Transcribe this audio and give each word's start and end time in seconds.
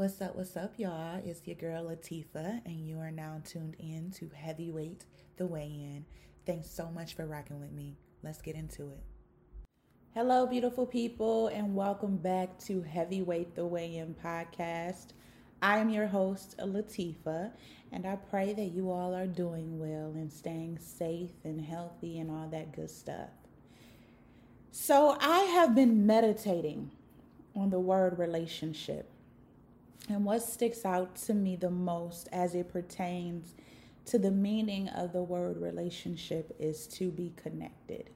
What's 0.00 0.22
up? 0.22 0.34
What's 0.34 0.56
up, 0.56 0.72
y'all? 0.78 1.20
It's 1.26 1.46
your 1.46 1.56
girl 1.56 1.90
Latifa, 1.90 2.64
and 2.64 2.88
you 2.88 2.98
are 3.00 3.10
now 3.10 3.42
tuned 3.44 3.76
in 3.78 4.10
to 4.12 4.30
Heavyweight 4.34 5.04
the 5.36 5.44
Weigh 5.46 5.66
In. 5.66 6.06
Thanks 6.46 6.70
so 6.70 6.88
much 6.90 7.12
for 7.12 7.26
rocking 7.26 7.60
with 7.60 7.70
me. 7.70 7.98
Let's 8.22 8.40
get 8.40 8.54
into 8.54 8.92
it. 8.92 9.02
Hello, 10.14 10.46
beautiful 10.46 10.86
people, 10.86 11.48
and 11.48 11.74
welcome 11.74 12.16
back 12.16 12.58
to 12.60 12.80
Heavyweight 12.80 13.54
the 13.54 13.66
Weigh 13.66 13.98
In 13.98 14.14
podcast. 14.14 15.08
I 15.60 15.76
am 15.76 15.90
your 15.90 16.06
host, 16.06 16.56
Latifa, 16.56 17.52
and 17.92 18.06
I 18.06 18.16
pray 18.16 18.54
that 18.54 18.72
you 18.72 18.90
all 18.90 19.14
are 19.14 19.26
doing 19.26 19.78
well 19.78 20.12
and 20.14 20.32
staying 20.32 20.78
safe 20.78 21.44
and 21.44 21.60
healthy 21.60 22.20
and 22.20 22.30
all 22.30 22.48
that 22.48 22.72
good 22.72 22.90
stuff. 22.90 23.28
So, 24.72 25.18
I 25.20 25.40
have 25.40 25.74
been 25.74 26.06
meditating 26.06 26.90
on 27.54 27.68
the 27.68 27.80
word 27.80 28.18
relationship 28.18 29.09
and 30.10 30.24
what 30.24 30.42
sticks 30.42 30.84
out 30.84 31.14
to 31.14 31.34
me 31.34 31.56
the 31.56 31.70
most 31.70 32.28
as 32.32 32.54
it 32.54 32.72
pertains 32.72 33.54
to 34.06 34.18
the 34.18 34.30
meaning 34.30 34.88
of 34.88 35.12
the 35.12 35.22
word 35.22 35.56
relationship 35.60 36.54
is 36.58 36.86
to 36.88 37.10
be 37.10 37.32
connected. 37.36 38.10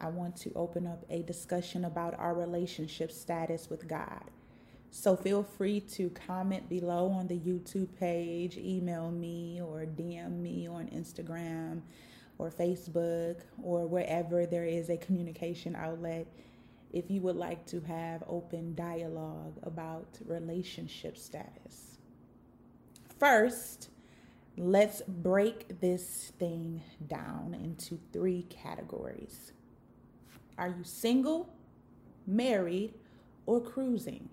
I 0.00 0.08
want 0.08 0.36
to 0.38 0.52
open 0.54 0.86
up 0.86 1.04
a 1.10 1.22
discussion 1.22 1.84
about 1.84 2.18
our 2.18 2.34
relationship 2.34 3.12
status 3.12 3.68
with 3.68 3.86
God. 3.86 4.24
So 4.90 5.16
feel 5.16 5.42
free 5.42 5.80
to 5.80 6.08
comment 6.10 6.68
below 6.68 7.10
on 7.10 7.26
the 7.26 7.38
YouTube 7.38 7.88
page, 7.98 8.56
email 8.56 9.10
me, 9.10 9.60
or 9.60 9.84
DM 9.84 10.40
me 10.40 10.66
on 10.66 10.86
Instagram 10.86 11.82
or 12.38 12.50
Facebook 12.50 13.40
or 13.62 13.86
wherever 13.86 14.46
there 14.46 14.64
is 14.64 14.88
a 14.88 14.96
communication 14.96 15.76
outlet 15.76 16.26
if 16.92 17.10
you 17.10 17.20
would 17.20 17.36
like 17.36 17.66
to 17.66 17.80
have 17.82 18.22
open 18.26 18.74
dialogue 18.74 19.58
about 19.62 20.18
relationship 20.24 21.16
status. 21.16 21.98
First, 23.18 23.90
let's 24.56 25.02
break 25.06 25.80
this 25.80 26.32
thing 26.38 26.82
down 27.06 27.56
into 27.60 27.98
three 28.12 28.46
categories. 28.48 29.52
Are 30.56 30.68
you 30.68 30.84
single, 30.84 31.52
married, 32.26 32.94
or 33.46 33.60
cruising? 33.60 34.28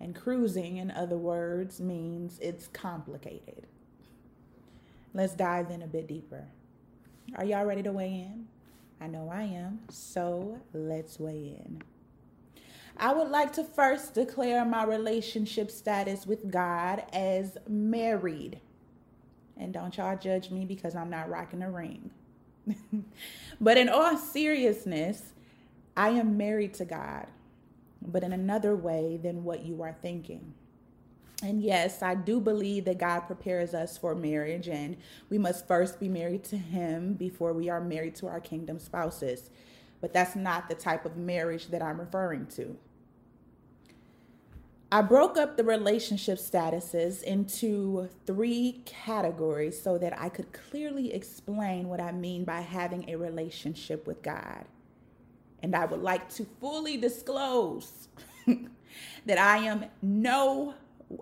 And 0.00 0.14
cruising, 0.14 0.76
in 0.76 0.90
other 0.90 1.16
words, 1.16 1.80
means 1.80 2.38
it's 2.40 2.66
complicated. 2.68 3.66
Let's 5.14 5.34
dive 5.34 5.70
in 5.70 5.82
a 5.82 5.86
bit 5.86 6.06
deeper. 6.06 6.46
Are 7.36 7.44
y'all 7.44 7.64
ready 7.64 7.82
to 7.82 7.92
weigh 7.92 8.28
in? 8.30 8.46
I 9.00 9.06
know 9.06 9.30
I 9.32 9.42
am. 9.42 9.80
So 9.88 10.58
let's 10.72 11.18
weigh 11.18 11.60
in. 11.64 11.82
I 12.96 13.12
would 13.12 13.28
like 13.28 13.52
to 13.54 13.64
first 13.64 14.14
declare 14.14 14.64
my 14.64 14.84
relationship 14.84 15.70
status 15.70 16.26
with 16.26 16.50
God 16.50 17.04
as 17.12 17.58
married. 17.68 18.60
And 19.56 19.72
don't 19.72 19.96
y'all 19.96 20.16
judge 20.16 20.50
me 20.50 20.64
because 20.64 20.94
I'm 20.94 21.10
not 21.10 21.28
rocking 21.28 21.62
a 21.62 21.70
ring. 21.70 22.10
but 23.60 23.76
in 23.76 23.88
all 23.88 24.16
seriousness, 24.16 25.32
I 25.96 26.10
am 26.10 26.36
married 26.36 26.74
to 26.74 26.84
God, 26.84 27.26
but 28.00 28.22
in 28.22 28.32
another 28.32 28.74
way 28.74 29.18
than 29.22 29.44
what 29.44 29.64
you 29.64 29.82
are 29.82 29.96
thinking. 30.00 30.54
And 31.44 31.62
yes, 31.62 32.02
I 32.02 32.14
do 32.14 32.40
believe 32.40 32.86
that 32.86 32.96
God 32.96 33.20
prepares 33.20 33.74
us 33.74 33.98
for 33.98 34.14
marriage, 34.14 34.66
and 34.66 34.96
we 35.28 35.36
must 35.36 35.68
first 35.68 36.00
be 36.00 36.08
married 36.08 36.42
to 36.44 36.56
Him 36.56 37.12
before 37.14 37.52
we 37.52 37.68
are 37.68 37.82
married 37.82 38.14
to 38.16 38.28
our 38.28 38.40
kingdom 38.40 38.78
spouses. 38.78 39.50
But 40.00 40.14
that's 40.14 40.34
not 40.34 40.70
the 40.70 40.74
type 40.74 41.04
of 41.04 41.18
marriage 41.18 41.68
that 41.68 41.82
I'm 41.82 42.00
referring 42.00 42.46
to. 42.56 42.78
I 44.90 45.02
broke 45.02 45.36
up 45.36 45.58
the 45.58 45.64
relationship 45.64 46.38
statuses 46.38 47.22
into 47.22 48.08
three 48.26 48.80
categories 48.86 49.80
so 49.80 49.98
that 49.98 50.18
I 50.18 50.30
could 50.30 50.50
clearly 50.52 51.12
explain 51.12 51.88
what 51.88 52.00
I 52.00 52.12
mean 52.12 52.44
by 52.44 52.62
having 52.62 53.10
a 53.10 53.16
relationship 53.16 54.06
with 54.06 54.22
God. 54.22 54.64
And 55.62 55.74
I 55.74 55.84
would 55.84 56.00
like 56.00 56.30
to 56.34 56.46
fully 56.60 56.96
disclose 56.96 58.08
that 59.26 59.38
I 59.38 59.58
am 59.58 59.86
no 60.00 60.74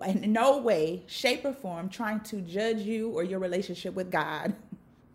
in 0.05 0.31
no 0.31 0.57
way, 0.57 1.03
shape, 1.07 1.45
or 1.45 1.53
form 1.53 1.89
trying 1.89 2.21
to 2.21 2.41
judge 2.41 2.79
you 2.79 3.09
or 3.09 3.23
your 3.23 3.39
relationship 3.39 3.93
with 3.93 4.11
God 4.11 4.55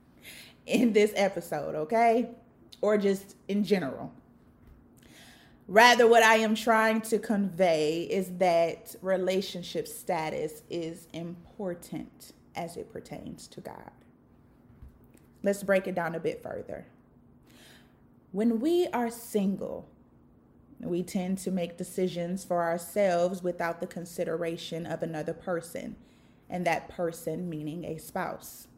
in 0.66 0.93
this 0.93 1.12
episode, 1.16 1.75
okay? 1.75 2.31
Or 2.81 2.99
just 2.99 3.37
in 3.49 3.65
general. 3.65 4.12
Rather, 5.67 6.09
what 6.09 6.22
I 6.22 6.37
am 6.37 6.55
trying 6.55 7.03
to 7.03 7.19
convey 7.19 8.03
is 8.05 8.31
that 8.38 8.97
relationship 9.03 9.87
status 9.87 10.62
is 10.71 11.06
important 11.12 12.33
as 12.56 12.77
it 12.77 12.91
pertains 12.91 13.47
to 13.49 13.61
God. 13.61 13.91
Let's 15.43 15.62
break 15.62 15.87
it 15.87 15.94
down 15.94 16.15
a 16.15 16.21
bit 16.21 16.43
further. 16.43 16.87
When 18.33 18.61
we 18.61 18.87
are 18.88 19.11
single, 19.11 19.88
we 20.81 21.03
tend 21.03 21.39
to 21.39 21.50
make 21.50 21.77
decisions 21.77 22.44
for 22.44 22.62
ourselves 22.62 23.43
without 23.43 23.81
the 23.81 23.87
consideration 23.87 24.87
of 24.87 25.03
another 25.03 25.34
person, 25.34 25.97
and 26.49 26.65
that 26.65 26.89
person 26.89 27.49
meaning 27.50 27.84
a 27.84 27.99
spouse. 27.99 28.69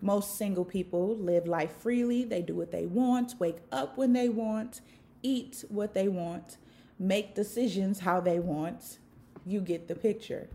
Most 0.00 0.36
single 0.36 0.64
people 0.64 1.16
live 1.16 1.46
life 1.46 1.72
freely. 1.78 2.24
They 2.24 2.42
do 2.42 2.54
what 2.54 2.70
they 2.70 2.86
want, 2.86 3.34
wake 3.38 3.58
up 3.72 3.96
when 3.96 4.12
they 4.12 4.28
want, 4.28 4.80
eat 5.22 5.64
what 5.68 5.94
they 5.94 6.08
want, 6.08 6.58
make 6.98 7.34
decisions 7.34 8.00
how 8.00 8.20
they 8.20 8.38
want. 8.38 8.98
You 9.44 9.60
get 9.60 9.88
the 9.88 9.94
picture. 9.94 10.48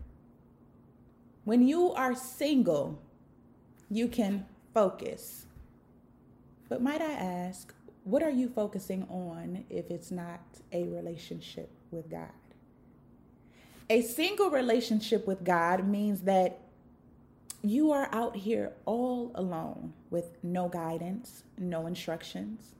When 1.44 1.66
you 1.66 1.92
are 1.92 2.14
single, 2.14 3.00
you 3.90 4.06
can 4.08 4.46
focus. 4.72 5.46
But 6.68 6.80
might 6.80 7.02
I 7.02 7.12
ask, 7.12 7.74
what 8.04 8.22
are 8.22 8.30
you 8.30 8.48
focusing 8.48 9.04
on 9.04 9.64
if 9.70 9.90
it's 9.90 10.10
not 10.10 10.40
a 10.72 10.84
relationship 10.84 11.70
with 11.90 12.10
God? 12.10 12.30
A 13.90 14.02
single 14.02 14.50
relationship 14.50 15.26
with 15.26 15.44
God 15.44 15.86
means 15.86 16.22
that 16.22 16.60
you 17.62 17.92
are 17.92 18.08
out 18.12 18.36
here 18.36 18.72
all 18.86 19.30
alone 19.34 19.92
with 20.10 20.36
no 20.42 20.68
guidance, 20.68 21.44
no 21.58 21.86
instructions, 21.86 22.74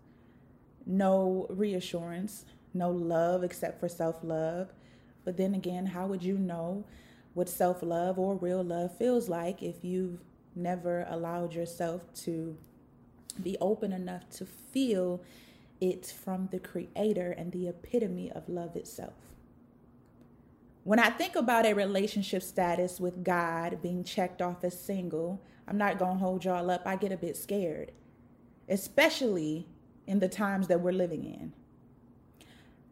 no 0.86 1.46
reassurance, 1.50 2.44
no 2.74 2.90
love 2.90 3.44
except 3.44 3.78
for 3.78 3.88
self 3.88 4.18
love. 4.22 4.72
But 5.24 5.36
then 5.36 5.54
again, 5.54 5.86
how 5.86 6.06
would 6.06 6.22
you 6.22 6.36
know 6.36 6.84
what 7.34 7.48
self 7.48 7.82
love 7.82 8.18
or 8.18 8.34
real 8.36 8.64
love 8.64 8.96
feels 8.96 9.28
like 9.28 9.62
if 9.62 9.84
you've 9.84 10.18
never 10.56 11.06
allowed 11.08 11.54
yourself 11.54 12.02
to 12.14 12.56
be 13.40 13.56
open 13.60 13.92
enough 13.92 14.28
to 14.30 14.46
feel 14.46 15.22
it 15.80 16.06
from 16.06 16.48
the 16.50 16.58
creator 16.58 17.32
and 17.32 17.52
the 17.52 17.68
epitome 17.68 18.30
of 18.32 18.48
love 18.48 18.76
itself. 18.76 19.14
When 20.84 20.98
I 20.98 21.10
think 21.10 21.36
about 21.36 21.66
a 21.66 21.74
relationship 21.74 22.42
status 22.42 22.98
with 23.00 23.24
God 23.24 23.80
being 23.82 24.04
checked 24.04 24.42
off 24.42 24.64
as 24.64 24.78
single, 24.78 25.40
I'm 25.68 25.78
not 25.78 25.98
going 25.98 26.14
to 26.14 26.18
hold 26.18 26.44
y'all 26.44 26.70
up. 26.70 26.82
I 26.86 26.96
get 26.96 27.12
a 27.12 27.16
bit 27.16 27.36
scared, 27.36 27.92
especially 28.68 29.66
in 30.06 30.18
the 30.18 30.28
times 30.28 30.68
that 30.68 30.80
we're 30.80 30.92
living 30.92 31.24
in. 31.24 31.52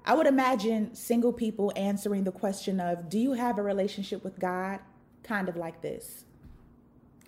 I 0.04 0.14
would 0.14 0.26
imagine 0.26 0.94
single 0.94 1.32
people 1.32 1.72
answering 1.76 2.24
the 2.24 2.32
question 2.32 2.80
of, 2.80 3.08
Do 3.08 3.18
you 3.18 3.32
have 3.32 3.58
a 3.58 3.62
relationship 3.62 4.22
with 4.24 4.38
God? 4.38 4.80
kind 5.22 5.48
of 5.48 5.56
like 5.56 5.80
this 5.80 6.24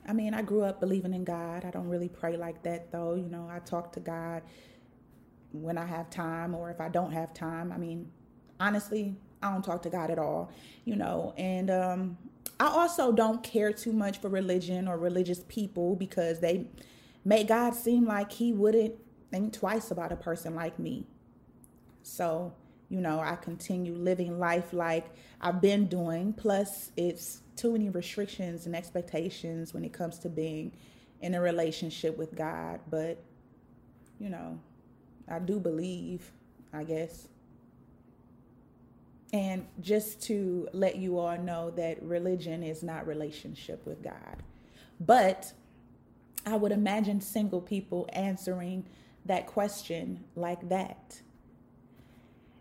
I 0.07 0.13
mean, 0.13 0.35
I 0.35 0.43
grew 0.43 0.63
up 0.63 0.81
believing 0.81 1.15
in 1.15 1.25
God. 1.25 1.65
I 1.65 1.71
don't 1.71 1.89
really 1.89 2.09
pray 2.09 2.37
like 2.37 2.63
that 2.65 2.91
though. 2.91 3.15
You 3.15 3.29
know, 3.29 3.49
I 3.51 3.61
talk 3.61 3.93
to 3.93 4.01
God 4.01 4.43
when 5.53 5.79
I 5.79 5.87
have 5.87 6.11
time 6.11 6.55
or 6.55 6.71
if 6.71 6.81
I 6.81 6.89
don't 6.89 7.13
have 7.13 7.33
time. 7.33 7.71
I 7.73 7.79
mean, 7.79 8.11
honestly, 8.59 9.17
I 9.43 9.53
don't 9.53 9.65
talk 9.65 9.83
to 9.83 9.91
God 9.91 10.11
at 10.11 10.19
all, 10.19 10.51
you 10.85 10.97
know. 10.97 11.35
And 11.37 11.71
um 11.71 12.19
I 12.59 12.67
also 12.67 13.13
don't 13.13 13.43
care 13.43 13.73
too 13.73 13.93
much 13.93 14.21
for 14.21 14.29
religion 14.29 14.87
or 14.87 14.97
religious 14.97 15.41
people 15.49 15.97
because 15.97 16.41
they 16.41 16.67
make 17.25 17.49
God 17.49 17.75
seem 17.75 18.05
like 18.05 18.33
he 18.33 18.53
wouldn't 18.53 18.95
think 19.31 19.53
twice 19.53 19.91
about 19.91 20.13
a 20.13 20.17
person 20.17 20.55
like 20.55 20.79
me. 20.79 21.07
So, 22.03 22.55
you 22.89 23.01
know, 23.01 23.21
I 23.21 23.37
continue 23.37 23.95
living 23.95 24.39
life 24.39 24.73
like 24.73 25.07
I've 25.41 25.61
been 25.61 25.87
doing. 25.87 26.33
Plus, 26.33 26.93
it's 26.97 27.42
too 27.57 27.73
many 27.73 27.89
restrictions 27.91 28.67
and 28.67 28.75
expectations 28.75 29.75
when 29.75 29.85
it 29.85 29.93
comes 29.93 30.19
to 30.21 30.29
being 30.29 30.73
in 31.21 31.35
a 31.35 31.41
relationship 31.41 32.17
with 32.19 32.35
God. 32.35 32.81
But, 32.91 33.23
you 34.19 34.29
know, 34.29 34.59
I 35.29 35.39
do 35.39 35.59
believe, 35.61 36.31
I 36.73 36.85
guess. 36.85 37.29
And 39.33 39.67
just 39.81 40.23
to 40.25 40.69
let 40.73 40.97
you 40.97 41.19
all 41.19 41.39
know 41.39 41.71
that 41.71 42.03
religion 42.03 42.63
is 42.63 42.83
not 42.83 43.07
relationship 43.07 43.87
with 43.87 44.03
God. 44.03 44.43
But 45.01 45.53
I 46.45 46.57
would 46.57 46.73
imagine 46.73 47.21
single 47.21 47.61
people 47.61 48.09
answering 48.13 48.85
that 49.25 49.47
question 49.47 50.25
like 50.35 50.69
that. 50.69 51.21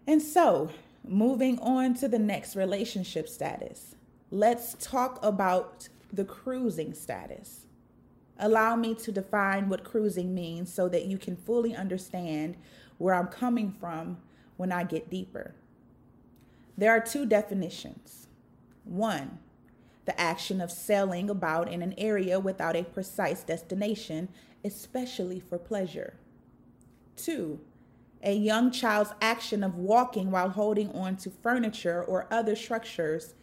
And 0.08 0.22
so, 0.22 0.70
moving 1.04 1.60
on 1.60 1.96
to 1.96 2.08
the 2.08 2.20
next 2.20 2.56
relationship 2.56 3.28
status. 3.28 3.96
Let's 4.34 4.76
talk 4.80 5.20
about 5.22 5.90
the 6.14 6.24
cruising 6.24 6.94
status. 6.94 7.66
Allow 8.40 8.78
me 8.78 8.96
to 8.96 9.12
define 9.12 9.68
what 9.68 9.84
cruising 9.84 10.34
means 10.34 10.74
so 10.74 10.88
that 10.88 11.06
you 11.06 11.18
can 11.18 11.36
fully 11.36 11.76
understand 11.76 12.56
where 12.98 13.14
I'm 13.14 13.28
coming 13.28 13.76
from 13.78 14.20
when 14.56 14.72
I 14.72 14.86
get 14.86 15.10
deeper. 15.10 15.54
There 16.78 16.92
are 16.92 17.02
two 17.02 17.26
definitions. 17.26 18.28
One, 18.86 19.40
the 20.06 20.20
action 20.20 20.62
of 20.62 20.72
sailing 20.72 21.30
about 21.30 21.70
in 21.70 21.82
an 21.82 21.94
area 21.98 22.40
without 22.40 22.78
a 22.78 22.86
precise 22.86 23.44
destination, 23.44 24.30
especially 24.64 25.42
for 25.42 25.58
pleasure. 25.58 26.14
Two, 27.18 27.60
a 28.24 28.34
young 28.34 28.72
child's 28.72 29.14
action 29.22 29.62
of 29.62 29.76
walking 29.76 30.32
while 30.32 30.50
holding 30.50 30.90
on 30.92 31.18
to 31.18 31.30
furniture 31.30 32.02
or 32.02 32.28
other 32.32 32.56
structures 32.56 33.34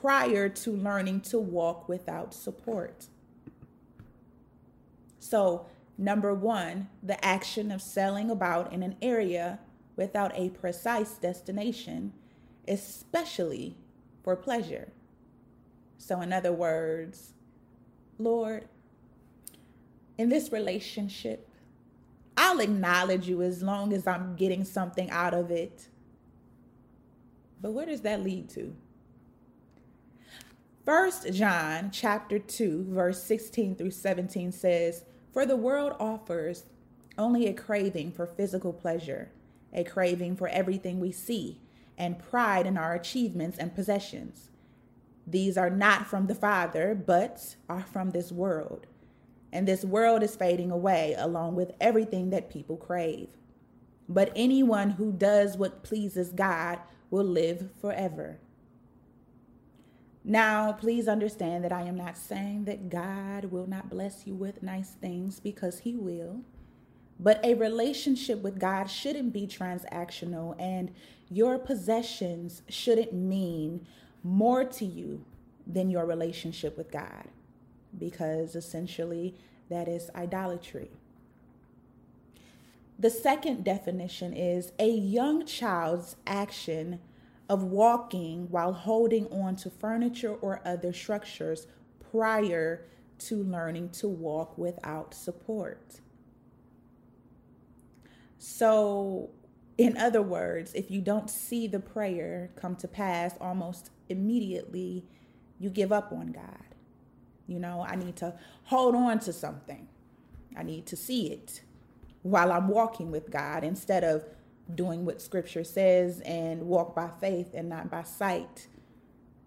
prior 0.00 0.48
to 0.48 0.70
learning 0.70 1.20
to 1.20 1.38
walk 1.38 1.88
without 1.88 2.32
support. 2.32 3.06
So, 5.18 5.66
number 5.96 6.32
one, 6.32 6.88
the 7.02 7.22
action 7.24 7.70
of 7.70 7.82
sailing 7.82 8.30
about 8.30 8.72
in 8.72 8.82
an 8.82 8.96
area 9.02 9.58
without 9.96 10.32
a 10.34 10.50
precise 10.50 11.12
destination, 11.12 12.12
especially 12.66 13.76
for 14.22 14.36
pleasure. 14.36 14.88
So, 15.98 16.20
in 16.20 16.32
other 16.32 16.52
words, 16.52 17.32
Lord, 18.18 18.68
in 20.16 20.28
this 20.28 20.52
relationship, 20.52 21.48
I'll 22.36 22.60
acknowledge 22.60 23.28
you 23.28 23.42
as 23.42 23.62
long 23.62 23.92
as 23.92 24.06
I'm 24.06 24.36
getting 24.36 24.64
something 24.64 25.10
out 25.10 25.34
of 25.34 25.50
it. 25.50 25.88
But 27.60 27.72
where 27.72 27.86
does 27.86 28.02
that 28.02 28.22
lead 28.22 28.48
to? 28.50 28.74
First 30.88 31.30
John 31.34 31.90
chapter 31.92 32.38
2 32.38 32.86
verse 32.88 33.22
16 33.22 33.76
through 33.76 33.90
17 33.90 34.52
says, 34.52 35.04
"For 35.30 35.44
the 35.44 35.54
world 35.54 35.94
offers 36.00 36.64
only 37.18 37.46
a 37.46 37.52
craving 37.52 38.12
for 38.12 38.24
physical 38.24 38.72
pleasure, 38.72 39.30
a 39.70 39.84
craving 39.84 40.36
for 40.36 40.48
everything 40.48 40.98
we 40.98 41.12
see, 41.12 41.60
and 41.98 42.18
pride 42.18 42.66
in 42.66 42.78
our 42.78 42.94
achievements 42.94 43.58
and 43.58 43.74
possessions. 43.74 44.48
These 45.26 45.58
are 45.58 45.68
not 45.68 46.06
from 46.06 46.26
the 46.26 46.34
Father, 46.34 46.94
but 46.94 47.56
are 47.68 47.84
from 47.84 48.12
this 48.12 48.32
world. 48.32 48.86
And 49.52 49.68
this 49.68 49.84
world 49.84 50.22
is 50.22 50.36
fading 50.36 50.70
away 50.70 51.14
along 51.18 51.54
with 51.54 51.72
everything 51.82 52.30
that 52.30 52.48
people 52.48 52.78
crave. 52.78 53.36
But 54.08 54.32
anyone 54.34 54.92
who 54.92 55.12
does 55.12 55.58
what 55.58 55.82
pleases 55.82 56.32
God 56.32 56.78
will 57.10 57.26
live 57.26 57.72
forever." 57.78 58.38
Now, 60.28 60.72
please 60.72 61.08
understand 61.08 61.64
that 61.64 61.72
I 61.72 61.84
am 61.84 61.96
not 61.96 62.18
saying 62.18 62.66
that 62.66 62.90
God 62.90 63.46
will 63.46 63.66
not 63.66 63.88
bless 63.88 64.26
you 64.26 64.34
with 64.34 64.62
nice 64.62 64.90
things 64.90 65.40
because 65.40 65.78
He 65.78 65.94
will. 65.94 66.42
But 67.18 67.42
a 67.42 67.54
relationship 67.54 68.42
with 68.42 68.60
God 68.60 68.90
shouldn't 68.90 69.32
be 69.32 69.46
transactional, 69.46 70.54
and 70.60 70.90
your 71.30 71.58
possessions 71.58 72.60
shouldn't 72.68 73.14
mean 73.14 73.86
more 74.22 74.64
to 74.64 74.84
you 74.84 75.24
than 75.66 75.88
your 75.88 76.04
relationship 76.04 76.76
with 76.76 76.90
God, 76.90 77.28
because 77.96 78.54
essentially 78.54 79.34
that 79.70 79.88
is 79.88 80.10
idolatry. 80.14 80.90
The 82.98 83.08
second 83.08 83.64
definition 83.64 84.34
is 84.34 84.72
a 84.78 84.90
young 84.90 85.46
child's 85.46 86.16
action 86.26 87.00
of 87.48 87.62
walking 87.62 88.48
while 88.50 88.72
holding 88.72 89.26
on 89.28 89.56
to 89.56 89.70
furniture 89.70 90.34
or 90.34 90.60
other 90.64 90.92
structures 90.92 91.66
prior 92.10 92.84
to 93.18 93.42
learning 93.42 93.90
to 93.90 94.08
walk 94.08 94.56
without 94.58 95.14
support. 95.14 96.00
So, 98.38 99.30
in 99.76 99.96
other 99.96 100.22
words, 100.22 100.72
if 100.74 100.90
you 100.90 101.00
don't 101.00 101.30
see 101.30 101.66
the 101.66 101.80
prayer 101.80 102.50
come 102.56 102.76
to 102.76 102.88
pass 102.88 103.34
almost 103.40 103.90
immediately, 104.08 105.04
you 105.58 105.70
give 105.70 105.92
up 105.92 106.12
on 106.12 106.32
God. 106.32 106.64
You 107.46 107.58
know, 107.58 107.84
I 107.86 107.96
need 107.96 108.16
to 108.16 108.34
hold 108.64 108.94
on 108.94 109.18
to 109.20 109.32
something, 109.32 109.88
I 110.56 110.62
need 110.62 110.86
to 110.86 110.96
see 110.96 111.30
it 111.30 111.62
while 112.22 112.52
I'm 112.52 112.68
walking 112.68 113.10
with 113.10 113.30
God 113.30 113.64
instead 113.64 114.04
of 114.04 114.24
doing 114.74 115.04
what 115.04 115.22
scripture 115.22 115.64
says 115.64 116.20
and 116.20 116.62
walk 116.62 116.94
by 116.94 117.10
faith 117.20 117.54
and 117.54 117.68
not 117.68 117.90
by 117.90 118.02
sight. 118.02 118.68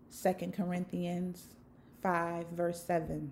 Second 0.09 0.53
Corinthians 0.53 1.55
5, 2.01 2.47
verse 2.47 2.83
7. 2.83 3.31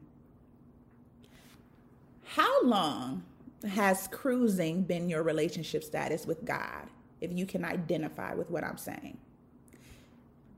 How 2.23 2.63
long 2.63 3.23
has 3.67 4.07
cruising 4.07 4.83
been 4.83 5.09
your 5.09 5.23
relationship 5.23 5.83
status 5.83 6.25
with 6.25 6.45
God, 6.45 6.89
if 7.21 7.31
you 7.33 7.45
can 7.45 7.65
identify 7.65 8.33
with 8.33 8.49
what 8.49 8.63
I'm 8.63 8.77
saying? 8.77 9.17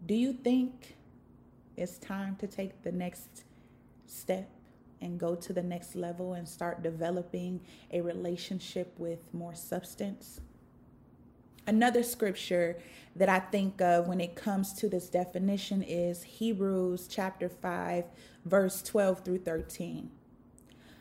Do 0.05 0.13
you 0.13 0.33
think 0.33 0.95
it's 1.77 1.97
time 1.97 2.35
to 2.37 2.47
take 2.47 2.83
the 2.83 2.91
next 2.91 3.45
step 4.05 4.49
and 4.99 5.19
go 5.19 5.35
to 5.35 5.53
the 5.53 5.63
next 5.63 5.95
level 5.95 6.33
and 6.33 6.47
start 6.47 6.83
developing 6.83 7.61
a 7.91 8.01
relationship 8.01 8.93
with 8.97 9.33
more 9.33 9.55
substance? 9.55 10.41
Another 11.67 12.01
scripture 12.01 12.77
that 13.15 13.29
I 13.29 13.39
think 13.39 13.81
of 13.81 14.07
when 14.07 14.19
it 14.19 14.35
comes 14.35 14.73
to 14.73 14.89
this 14.89 15.09
definition 15.09 15.83
is 15.83 16.23
Hebrews 16.23 17.07
chapter 17.07 17.49
5, 17.49 18.05
verse 18.45 18.81
12 18.81 19.23
through 19.23 19.39
13. 19.39 20.09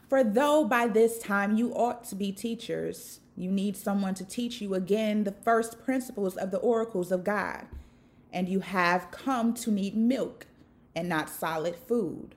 For 0.08 0.22
though 0.22 0.64
by 0.64 0.88
this 0.88 1.18
time 1.18 1.56
you 1.56 1.72
ought 1.72 2.04
to 2.04 2.14
be 2.14 2.32
teachers, 2.32 3.20
you 3.36 3.50
need 3.50 3.76
someone 3.76 4.14
to 4.14 4.24
teach 4.24 4.60
you 4.60 4.74
again 4.74 5.24
the 5.24 5.32
first 5.32 5.82
principles 5.82 6.36
of 6.36 6.50
the 6.50 6.58
oracles 6.58 7.10
of 7.10 7.24
God, 7.24 7.66
and 8.32 8.48
you 8.48 8.60
have 8.60 9.10
come 9.10 9.54
to 9.54 9.70
need 9.70 9.96
milk 9.96 10.46
and 10.94 11.08
not 11.08 11.30
solid 11.30 11.76
food. 11.76 12.34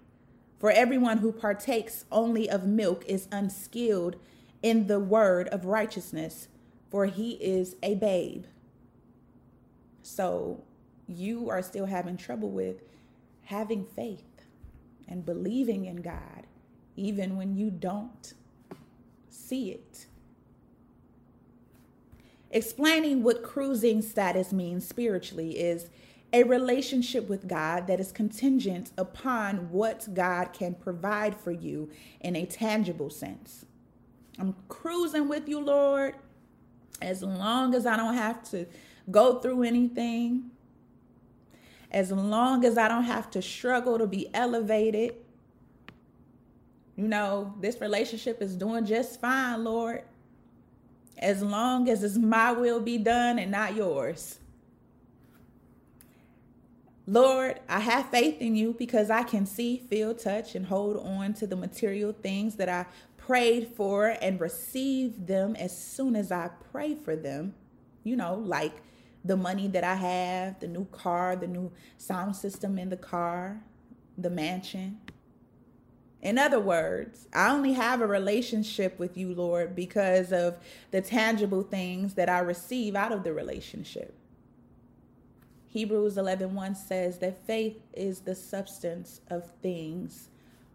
For 0.59 0.71
everyone 0.71 1.17
who 1.17 1.33
partakes 1.33 2.05
only 2.09 2.49
of 2.49 2.65
milk 2.65 3.03
is 3.05 3.27
unskilled 3.33 4.15
in 4.61 4.87
the 4.87 4.99
word 4.99 5.49
of 5.49 5.65
righteousness 5.65 6.47
for 6.93 7.07
he 7.07 7.31
is 7.31 7.75
a 7.81 7.95
babe. 7.95 8.45
So 10.03 10.63
you 11.07 11.49
are 11.49 11.63
still 11.63 11.87
having 11.87 12.17
trouble 12.17 12.51
with 12.51 12.83
having 13.45 13.83
faith 13.83 14.45
and 15.07 15.25
believing 15.25 15.85
in 15.85 16.03
God, 16.03 16.45
even 16.95 17.35
when 17.35 17.55
you 17.55 17.71
don't 17.71 18.35
see 19.27 19.71
it. 19.71 20.05
Explaining 22.51 23.23
what 23.23 23.41
cruising 23.41 24.03
status 24.03 24.53
means 24.53 24.87
spiritually 24.87 25.57
is 25.57 25.89
a 26.31 26.43
relationship 26.43 27.27
with 27.27 27.47
God 27.47 27.87
that 27.87 27.99
is 27.99 28.11
contingent 28.11 28.91
upon 28.99 29.71
what 29.71 30.13
God 30.13 30.53
can 30.53 30.75
provide 30.75 31.35
for 31.35 31.51
you 31.51 31.89
in 32.19 32.35
a 32.35 32.45
tangible 32.45 33.09
sense. 33.09 33.65
I'm 34.37 34.55
cruising 34.69 35.27
with 35.27 35.49
you, 35.49 35.59
Lord 35.59 36.17
as 37.03 37.21
long 37.21 37.75
as 37.75 37.85
I 37.85 37.97
don't 37.97 38.15
have 38.15 38.43
to 38.51 38.65
go 39.11 39.39
through 39.39 39.63
anything, 39.63 40.51
as 41.91 42.11
long 42.11 42.65
as 42.65 42.77
I 42.77 42.87
don't 42.87 43.03
have 43.03 43.29
to 43.31 43.41
struggle 43.41 43.97
to 43.99 44.07
be 44.07 44.33
elevated, 44.33 45.15
you 46.95 47.07
know, 47.07 47.53
this 47.59 47.81
relationship 47.81 48.41
is 48.41 48.55
doing 48.55 48.85
just 48.85 49.19
fine, 49.19 49.63
Lord. 49.63 50.03
As 51.17 51.41
long 51.41 51.89
as 51.89 52.03
it's 52.03 52.17
my 52.17 52.51
will 52.51 52.79
be 52.79 52.97
done 52.97 53.39
and 53.39 53.51
not 53.51 53.75
yours. 53.75 54.39
Lord, 57.05 57.59
I 57.67 57.79
have 57.81 58.09
faith 58.09 58.41
in 58.41 58.55
you 58.55 58.73
because 58.77 59.09
I 59.09 59.23
can 59.23 59.45
see, 59.45 59.83
feel, 59.89 60.15
touch, 60.15 60.55
and 60.55 60.65
hold 60.65 60.97
on 60.97 61.33
to 61.35 61.47
the 61.47 61.55
material 61.55 62.13
things 62.13 62.55
that 62.55 62.69
I 62.69 62.85
prayed 63.25 63.69
for 63.75 64.17
and 64.21 64.39
received 64.39 65.27
them 65.27 65.55
as 65.55 65.75
soon 65.75 66.15
as 66.15 66.31
I 66.31 66.49
pray 66.71 66.93
for 66.93 67.15
them. 67.15 67.53
You 68.03 68.17
know, 68.17 68.35
like 68.35 68.81
the 69.23 69.37
money 69.37 69.67
that 69.69 69.83
I 69.83 69.95
have, 69.95 70.59
the 70.59 70.67
new 70.67 70.85
car, 70.85 71.35
the 71.35 71.47
new 71.47 71.71
sound 71.97 72.35
system 72.35 72.77
in 72.77 72.89
the 72.89 72.97
car, 72.97 73.63
the 74.17 74.29
mansion. 74.29 74.99
In 76.21 76.37
other 76.37 76.59
words, 76.59 77.27
I 77.33 77.51
only 77.51 77.73
have 77.73 78.01
a 78.01 78.07
relationship 78.07 78.99
with 78.99 79.17
you, 79.17 79.33
Lord, 79.33 79.75
because 79.75 80.33
of 80.33 80.57
the 80.91 81.01
tangible 81.01 81.63
things 81.63 82.15
that 82.15 82.29
I 82.29 82.39
receive 82.39 82.95
out 82.95 83.11
of 83.13 83.23
the 83.23 83.33
relationship. 83.33 84.13
Hebrews 85.67 86.17
11:1 86.17 86.75
says 86.75 87.19
that 87.19 87.45
faith 87.47 87.81
is 87.93 88.21
the 88.21 88.35
substance 88.35 89.21
of 89.29 89.51
things 89.61 90.29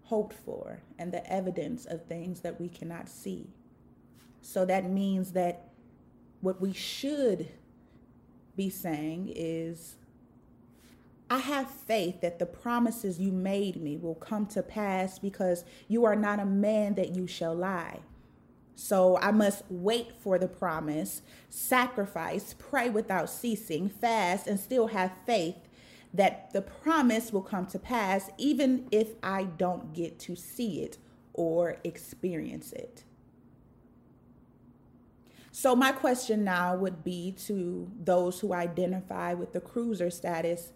hoped 0.09 0.35
for 0.45 0.81
and 0.99 1.13
the 1.13 1.31
evidence 1.31 1.85
of 1.85 2.07
things 2.07 2.41
that 2.41 2.59
we 2.59 2.67
cannot 2.67 3.11
see. 3.11 3.47
So 4.41 4.65
that 4.65 4.89
means 4.89 5.33
that 5.33 5.69
what 6.41 6.63
we 6.63 6.73
should 6.73 7.49
be 8.57 8.71
saying 8.71 9.31
is 9.37 9.97
I 11.29 11.39
have 11.39 11.71
faith 11.71 12.23
that 12.23 12.39
the 12.39 12.47
promises 12.47 13.21
you 13.21 13.33
made 13.33 13.77
me 13.83 13.99
will 13.99 14.15
come 14.15 14.47
to 14.47 14.63
pass 14.63 15.19
because 15.19 15.67
you 15.89 16.07
are 16.07 16.17
not 16.17 16.41
a 16.41 16.47
man 16.47 16.95
that 16.95 17.15
you 17.15 17.27
shall 17.27 17.55
lie. 17.55 18.01
So 18.77 19.19
I 19.19 19.31
must 19.31 19.63
wait 19.69 20.13
for 20.23 20.39
the 20.39 20.49
promise, 20.49 21.21
sacrifice, 21.51 22.55
pray 22.59 22.89
without 22.89 23.29
ceasing, 23.29 23.91
fast, 23.91 24.47
and 24.47 24.59
still 24.59 24.87
have 24.87 25.13
faith 25.27 25.68
that 26.15 26.53
the 26.53 26.63
promise 26.63 27.33
will 27.33 27.43
come 27.43 27.67
to 27.67 27.79
pass, 27.79 28.31
even 28.39 28.89
if 28.91 29.09
I 29.23 29.45
don't 29.45 29.93
get 29.93 30.19
to 30.21 30.37
see 30.37 30.83
it 30.83 30.99
or 31.35 31.77
experience 31.85 32.73
it. 32.73 33.05
So, 35.53 35.75
my 35.75 35.93
question 35.93 36.45
now 36.45 36.77
would 36.77 37.03
be 37.03 37.33
to 37.47 37.91
those 37.99 38.41
who 38.41 38.53
identify 38.53 39.35
with 39.35 39.53
the 39.53 39.61
cruiser 39.61 40.11
status 40.11 40.73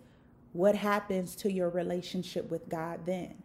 what 0.52 0.74
happens 0.74 1.34
to 1.36 1.52
your 1.52 1.70
relationship 1.70 2.50
with 2.50 2.68
God 2.68 3.06
then? 3.06 3.41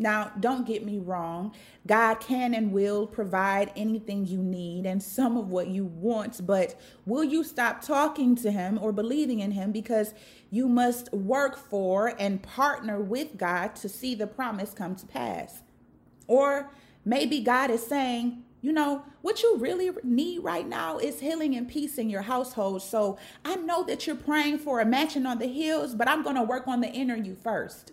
Now, 0.00 0.32
don't 0.40 0.66
get 0.66 0.82
me 0.82 0.98
wrong. 0.98 1.52
God 1.86 2.20
can 2.20 2.54
and 2.54 2.72
will 2.72 3.06
provide 3.06 3.70
anything 3.76 4.24
you 4.24 4.38
need 4.38 4.86
and 4.86 5.02
some 5.02 5.36
of 5.36 5.50
what 5.50 5.68
you 5.68 5.84
want, 5.84 6.46
but 6.46 6.80
will 7.04 7.22
you 7.22 7.44
stop 7.44 7.82
talking 7.82 8.34
to 8.36 8.50
Him 8.50 8.78
or 8.80 8.92
believing 8.92 9.40
in 9.40 9.50
Him 9.50 9.72
because 9.72 10.14
you 10.50 10.70
must 10.70 11.12
work 11.12 11.58
for 11.58 12.14
and 12.18 12.42
partner 12.42 12.98
with 12.98 13.36
God 13.36 13.76
to 13.76 13.90
see 13.90 14.14
the 14.14 14.26
promise 14.26 14.72
come 14.72 14.96
to 14.96 15.04
pass? 15.04 15.60
Or 16.26 16.72
maybe 17.04 17.42
God 17.42 17.70
is 17.70 17.86
saying, 17.86 18.42
you 18.62 18.72
know, 18.72 19.04
what 19.20 19.42
you 19.42 19.58
really 19.58 19.90
need 20.02 20.42
right 20.42 20.66
now 20.66 20.96
is 20.96 21.20
healing 21.20 21.54
and 21.54 21.68
peace 21.68 21.98
in 21.98 22.08
your 22.08 22.22
household. 22.22 22.80
So 22.80 23.18
I 23.44 23.56
know 23.56 23.84
that 23.84 24.06
you're 24.06 24.16
praying 24.16 24.60
for 24.60 24.80
a 24.80 24.86
mansion 24.86 25.26
on 25.26 25.38
the 25.38 25.46
hills, 25.46 25.94
but 25.94 26.08
I'm 26.08 26.22
going 26.22 26.36
to 26.36 26.42
work 26.42 26.66
on 26.66 26.80
the 26.80 26.88
inner 26.88 27.16
you 27.16 27.34
first. 27.34 27.92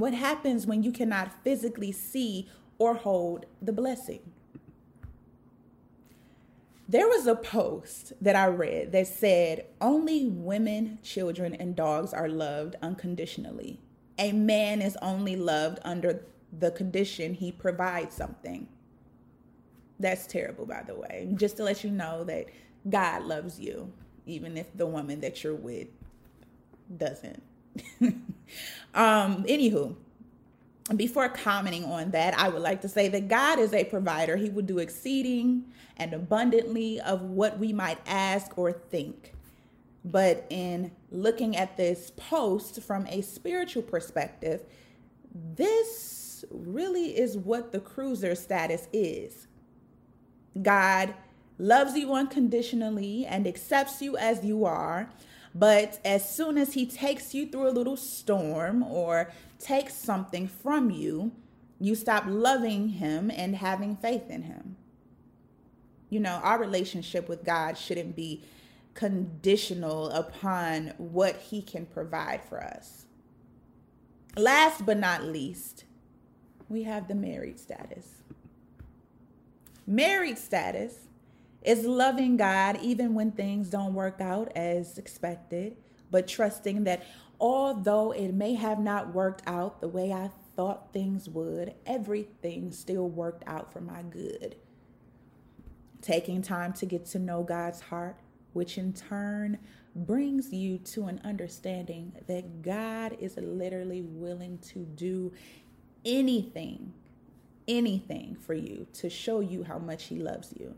What 0.00 0.14
happens 0.14 0.66
when 0.66 0.82
you 0.82 0.92
cannot 0.92 1.44
physically 1.44 1.92
see 1.92 2.48
or 2.78 2.94
hold 2.94 3.44
the 3.60 3.72
blessing? 3.72 4.20
There 6.88 7.06
was 7.06 7.26
a 7.26 7.36
post 7.36 8.14
that 8.18 8.34
I 8.34 8.46
read 8.46 8.92
that 8.92 9.06
said, 9.08 9.66
Only 9.78 10.26
women, 10.26 11.00
children, 11.02 11.54
and 11.54 11.76
dogs 11.76 12.14
are 12.14 12.30
loved 12.30 12.76
unconditionally. 12.80 13.78
A 14.18 14.32
man 14.32 14.80
is 14.80 14.96
only 15.02 15.36
loved 15.36 15.80
under 15.84 16.24
the 16.50 16.70
condition 16.70 17.34
he 17.34 17.52
provides 17.52 18.14
something. 18.14 18.68
That's 19.98 20.26
terrible, 20.26 20.64
by 20.64 20.82
the 20.82 20.94
way. 20.94 21.28
Just 21.34 21.58
to 21.58 21.62
let 21.62 21.84
you 21.84 21.90
know 21.90 22.24
that 22.24 22.46
God 22.88 23.24
loves 23.24 23.60
you, 23.60 23.92
even 24.24 24.56
if 24.56 24.74
the 24.74 24.86
woman 24.86 25.20
that 25.20 25.44
you're 25.44 25.54
with 25.54 25.88
doesn't. 26.96 27.42
um, 28.94 29.44
anywho, 29.44 29.94
before 30.96 31.28
commenting 31.28 31.84
on 31.84 32.10
that, 32.10 32.38
I 32.38 32.48
would 32.48 32.62
like 32.62 32.80
to 32.82 32.88
say 32.88 33.08
that 33.08 33.28
God 33.28 33.58
is 33.58 33.72
a 33.72 33.84
provider. 33.84 34.36
He 34.36 34.50
will 34.50 34.62
do 34.62 34.78
exceeding 34.78 35.64
and 35.96 36.12
abundantly 36.12 37.00
of 37.00 37.22
what 37.22 37.58
we 37.58 37.72
might 37.72 37.98
ask 38.06 38.56
or 38.58 38.72
think. 38.72 39.34
But 40.04 40.46
in 40.50 40.90
looking 41.10 41.56
at 41.56 41.76
this 41.76 42.10
post 42.16 42.82
from 42.82 43.06
a 43.06 43.20
spiritual 43.20 43.82
perspective, 43.82 44.62
this 45.54 46.44
really 46.50 47.16
is 47.18 47.36
what 47.36 47.70
the 47.70 47.80
cruiser 47.80 48.34
status 48.34 48.88
is. 48.92 49.46
God 50.60 51.14
loves 51.58 51.94
you 51.96 52.14
unconditionally 52.14 53.26
and 53.26 53.46
accepts 53.46 54.00
you 54.00 54.16
as 54.16 54.44
you 54.44 54.64
are. 54.64 55.10
But 55.54 55.98
as 56.04 56.28
soon 56.28 56.56
as 56.58 56.74
he 56.74 56.86
takes 56.86 57.34
you 57.34 57.46
through 57.46 57.68
a 57.68 57.70
little 57.70 57.96
storm 57.96 58.82
or 58.82 59.32
takes 59.58 59.94
something 59.94 60.46
from 60.46 60.90
you, 60.90 61.32
you 61.80 61.94
stop 61.94 62.24
loving 62.26 62.90
him 62.90 63.30
and 63.34 63.56
having 63.56 63.96
faith 63.96 64.30
in 64.30 64.42
him. 64.42 64.76
You 66.08 66.20
know, 66.20 66.40
our 66.42 66.58
relationship 66.58 67.28
with 67.28 67.44
God 67.44 67.78
shouldn't 67.78 68.14
be 68.14 68.42
conditional 68.94 70.10
upon 70.10 70.92
what 70.98 71.36
he 71.36 71.62
can 71.62 71.86
provide 71.86 72.42
for 72.44 72.62
us. 72.62 73.06
Last 74.36 74.84
but 74.84 74.98
not 74.98 75.24
least, 75.24 75.84
we 76.68 76.84
have 76.84 77.08
the 77.08 77.14
married 77.14 77.58
status. 77.58 78.22
Married 79.86 80.38
status 80.38 81.08
is 81.62 81.84
loving 81.84 82.36
God 82.36 82.78
even 82.82 83.14
when 83.14 83.32
things 83.32 83.68
don't 83.68 83.94
work 83.94 84.20
out 84.20 84.50
as 84.56 84.98
expected, 84.98 85.76
but 86.10 86.26
trusting 86.26 86.84
that 86.84 87.04
although 87.38 88.12
it 88.12 88.32
may 88.32 88.54
have 88.54 88.78
not 88.78 89.14
worked 89.14 89.42
out 89.46 89.80
the 89.80 89.88
way 89.88 90.12
I 90.12 90.30
thought 90.56 90.92
things 90.92 91.28
would, 91.28 91.74
everything 91.86 92.70
still 92.72 93.08
worked 93.08 93.44
out 93.46 93.72
for 93.72 93.80
my 93.80 94.02
good. 94.02 94.56
Taking 96.02 96.42
time 96.42 96.72
to 96.74 96.86
get 96.86 97.06
to 97.06 97.18
know 97.18 97.42
God's 97.42 97.80
heart, 97.80 98.16
which 98.52 98.78
in 98.78 98.92
turn 98.92 99.58
brings 99.94 100.52
you 100.52 100.78
to 100.78 101.06
an 101.06 101.20
understanding 101.24 102.12
that 102.26 102.62
God 102.62 103.16
is 103.20 103.36
literally 103.36 104.02
willing 104.02 104.58
to 104.58 104.80
do 104.80 105.32
anything 106.04 106.94
anything 107.70 108.34
for 108.34 108.54
you 108.54 108.86
to 108.92 109.08
show 109.08 109.40
you 109.40 109.62
how 109.62 109.78
much 109.78 110.04
he 110.04 110.18
loves 110.18 110.52
you. 110.58 110.74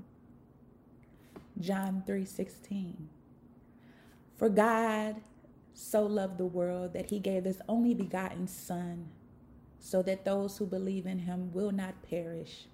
John 1.62 2.02
3:16 2.06 3.08
For 4.36 4.48
God 4.48 5.16
so 5.74 6.04
loved 6.04 6.38
the 6.38 6.46
world 6.46 6.92
that 6.92 7.10
he 7.10 7.18
gave 7.18 7.44
his 7.44 7.62
only 7.68 7.94
begotten 7.94 8.46
son 8.46 9.08
so 9.78 10.02
that 10.02 10.24
those 10.24 10.58
who 10.58 10.66
believe 10.66 11.06
in 11.06 11.20
him 11.20 11.52
will 11.52 11.72
not 11.72 12.02
perish 12.02 12.66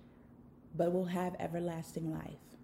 but 0.75 0.92
will 0.92 1.07
have 1.07 1.37
everlasting 1.38 2.12
life. 2.12 2.57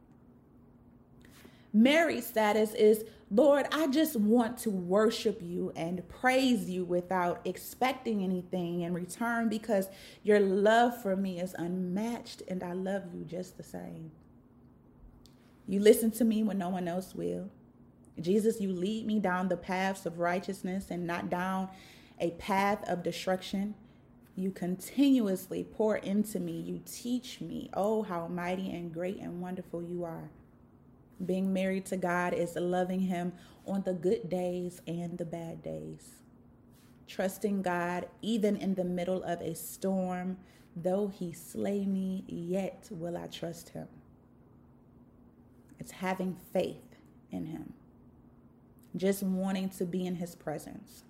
Mary's 1.73 2.27
status 2.27 2.73
is 2.75 3.05
Lord, 3.31 3.67
I 3.73 3.89
just 3.89 4.15
want 4.15 4.59
to 4.59 4.71
worship 4.71 5.41
you 5.43 5.73
and 5.75 6.09
praise 6.09 6.71
you 6.71 6.85
without 6.85 7.41
expecting 7.45 8.23
anything 8.23 8.83
in 8.83 8.95
return 8.95 9.49
because 9.49 9.89
your 10.23 10.39
love 10.39 11.03
for 11.03 11.17
me 11.17 11.41
is 11.41 11.55
unmatched 11.59 12.43
and 12.47 12.63
I 12.63 12.75
love 12.75 13.13
you 13.13 13.25
just 13.25 13.57
the 13.57 13.65
same. 13.65 14.13
You 15.67 15.81
listen 15.81 16.11
to 16.13 16.25
me 16.25 16.43
when 16.43 16.59
no 16.59 16.69
one 16.69 16.89
else 16.89 17.15
will. 17.15 17.51
Jesus, 18.21 18.61
you 18.61 18.73
lead 18.73 19.07
me 19.07 19.19
down 19.19 19.49
the 19.49 19.57
paths 19.57 20.07
of 20.07 20.19
righteousness 20.19 20.91
and 20.91 21.07
not 21.07 21.31
down 21.31 21.69
a 22.21 22.31
path 22.33 22.89
of 22.89 23.03
destruction. 23.03 23.75
You 24.37 24.51
continuously 24.51 25.65
pour 25.65 25.97
into 25.97 26.39
me. 26.39 26.61
You 26.61 26.81
teach 26.85 27.41
me, 27.41 27.71
oh, 27.75 28.03
how 28.03 28.29
mighty 28.29 28.71
and 28.71 28.93
great 28.93 29.19
and 29.19 29.41
wonderful 29.41 29.83
you 29.83 30.05
are. 30.05 30.31
Being 31.25 31.53
married 31.53 31.87
to 31.87 31.97
God 31.97 32.35
is 32.35 32.57
loving 32.57 33.01
Him 33.01 33.33
on 33.67 33.83
the 33.83 33.95
good 33.95 34.29
days 34.29 34.81
and 34.87 35.17
the 35.17 35.25
bad 35.25 35.63
days. 35.63 36.11
Trusting 37.07 37.63
God 37.63 38.09
even 38.23 38.57
in 38.57 38.75
the 38.75 38.85
middle 38.85 39.23
of 39.23 39.41
a 39.41 39.55
storm, 39.55 40.37
though 40.77 41.09
He 41.09 41.33
slay 41.33 41.87
me, 41.87 42.25
yet 42.27 42.89
will 42.91 43.17
I 43.17 43.29
trust 43.29 43.71
Him. 43.71 43.89
It's 45.79 45.93
having 45.93 46.37
faith 46.53 46.97
in 47.31 47.47
Him, 47.47 47.73
just 48.97 49.23
wanting 49.23 49.69
to 49.71 49.85
be 49.85 50.07
in 50.07 50.17
His 50.17 50.35
presence. 50.35 51.05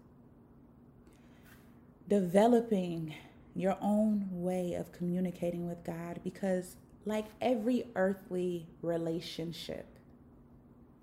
Developing 2.08 3.14
your 3.54 3.76
own 3.80 4.28
way 4.30 4.74
of 4.74 4.92
communicating 4.92 5.66
with 5.66 5.84
God 5.84 6.20
because, 6.24 6.76
like 7.06 7.26
every 7.40 7.86
earthly 7.94 8.66
relationship, 8.82 9.86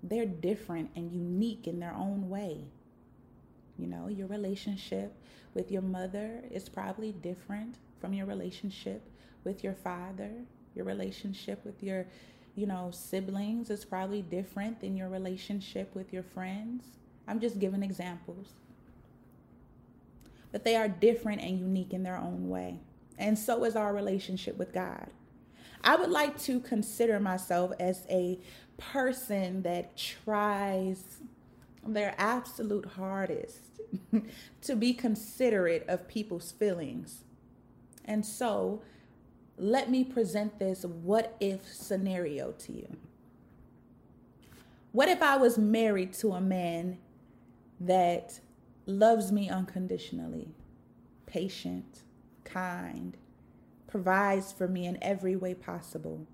they're 0.02 0.26
different 0.26 0.90
and 0.96 1.12
unique 1.12 1.66
in 1.66 1.80
their 1.80 1.94
own 1.94 2.28
way. 2.28 2.64
You 3.78 3.86
know, 3.86 4.08
your 4.08 4.26
relationship 4.26 5.14
with 5.54 5.70
your 5.70 5.82
mother 5.82 6.42
is 6.50 6.68
probably 6.68 7.12
different 7.12 7.76
from 8.00 8.12
your 8.12 8.26
relationship 8.26 9.02
with 9.44 9.64
your 9.64 9.74
father. 9.74 10.30
Your 10.74 10.84
relationship 10.84 11.64
with 11.64 11.82
your, 11.82 12.06
you 12.54 12.66
know, 12.66 12.90
siblings 12.92 13.70
is 13.70 13.84
probably 13.84 14.22
different 14.22 14.80
than 14.80 14.96
your 14.96 15.08
relationship 15.08 15.94
with 15.94 16.12
your 16.12 16.22
friends. 16.22 16.84
I'm 17.26 17.40
just 17.40 17.58
giving 17.58 17.82
examples. 17.82 18.52
But 20.50 20.64
they 20.64 20.76
are 20.76 20.88
different 20.88 21.40
and 21.40 21.58
unique 21.58 21.94
in 21.94 22.02
their 22.02 22.18
own 22.18 22.48
way. 22.48 22.78
And 23.18 23.38
so 23.38 23.64
is 23.64 23.76
our 23.76 23.94
relationship 23.94 24.58
with 24.58 24.72
God. 24.72 25.08
I 25.84 25.96
would 25.96 26.10
like 26.10 26.38
to 26.42 26.60
consider 26.60 27.18
myself 27.18 27.72
as 27.80 28.06
a 28.08 28.38
person 28.76 29.62
that 29.62 29.96
tries 29.96 31.18
their 31.86 32.14
absolute 32.18 32.84
hardest 32.84 33.60
to 34.62 34.76
be 34.76 34.94
considerate 34.94 35.84
of 35.88 36.06
people's 36.06 36.52
feelings. 36.52 37.24
And 38.04 38.24
so, 38.24 38.82
let 39.58 39.90
me 39.90 40.04
present 40.04 40.58
this 40.58 40.84
what 40.84 41.36
if 41.40 41.72
scenario 41.72 42.52
to 42.52 42.72
you. 42.72 42.96
What 44.92 45.08
if 45.08 45.22
I 45.22 45.36
was 45.36 45.56
married 45.56 46.12
to 46.14 46.32
a 46.32 46.40
man 46.40 46.98
that 47.80 48.40
loves 48.86 49.32
me 49.32 49.48
unconditionally, 49.48 50.48
patient, 51.26 52.02
kind, 52.44 53.16
provides 53.86 54.52
for 54.52 54.68
me 54.68 54.86
in 54.86 54.98
every 55.02 55.36
way 55.36 55.54
possible, 55.54 56.26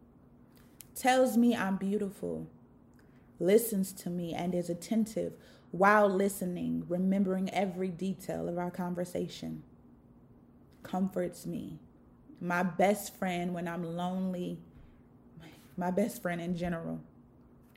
tells 0.95 1.37
me 1.37 1.55
I'm 1.55 1.77
beautiful, 1.77 2.49
listens 3.39 3.93
to 3.95 4.11
me, 4.11 4.35
and 4.35 4.55
is 4.55 4.69
attentive 4.69 5.35
while 5.71 6.09
listening, 6.09 6.85
remembering 6.89 7.51
every 7.51 7.89
detail 7.89 8.49
of 8.49 8.59
our 8.59 8.71
conversation, 8.71 9.63
comforts 10.83 11.47
me, 11.47 11.79
my 12.41 12.63
best 12.63 13.17
friend 13.17 13.55
when 13.55 13.67
I'm 13.69 13.85
lonely, 13.85 14.59
my 15.77 15.91
best 15.91 16.23
friend 16.23 16.41
in 16.41 16.57
general 16.57 17.01